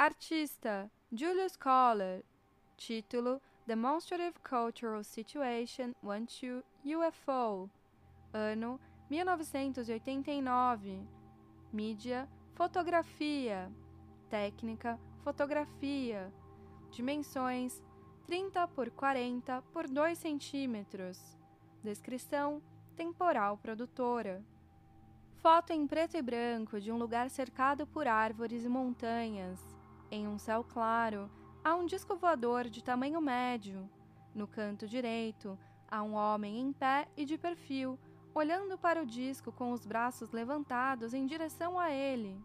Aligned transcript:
Artista 0.00 0.88
Julius 1.10 1.56
Kohler. 1.56 2.24
Título 2.76 3.42
Demonstrative 3.66 4.38
Cultural 4.48 5.02
Situation 5.02 5.92
1-2 6.04 6.62
UFO. 6.84 7.68
Ano 8.32 8.78
1989. 9.10 11.04
Mídia 11.72 12.28
Fotografia. 12.54 13.68
Técnica 14.30 15.00
Fotografia. 15.24 16.32
Dimensões 16.92 17.82
30 18.28 18.68
por 18.68 18.92
40 18.92 19.62
por 19.72 19.88
2 19.88 20.16
centímetros. 20.16 21.36
Descrição 21.82 22.62
temporal 22.94 23.58
produtora. 23.58 24.44
Foto 25.42 25.72
em 25.72 25.88
preto 25.88 26.16
e 26.16 26.22
branco 26.22 26.80
de 26.80 26.92
um 26.92 26.98
lugar 26.98 27.28
cercado 27.30 27.84
por 27.84 28.06
árvores 28.06 28.64
e 28.64 28.68
montanhas. 28.68 29.77
Em 30.10 30.26
um 30.26 30.38
céu 30.38 30.64
claro, 30.64 31.30
há 31.62 31.74
um 31.74 31.84
disco 31.84 32.16
voador 32.16 32.64
de 32.70 32.82
tamanho 32.82 33.20
médio. 33.20 33.88
No 34.34 34.46
canto 34.46 34.88
direito, 34.88 35.58
há 35.90 36.02
um 36.02 36.14
homem 36.14 36.58
em 36.58 36.72
pé 36.72 37.06
e 37.14 37.26
de 37.26 37.36
perfil, 37.36 37.98
olhando 38.34 38.78
para 38.78 39.02
o 39.02 39.06
disco 39.06 39.52
com 39.52 39.70
os 39.70 39.84
braços 39.84 40.30
levantados 40.30 41.12
em 41.12 41.26
direção 41.26 41.78
a 41.78 41.90
ele. 41.90 42.42